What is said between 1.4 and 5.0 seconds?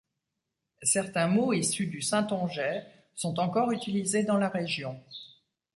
issus du saintongeais sont encore utilisés dans la région.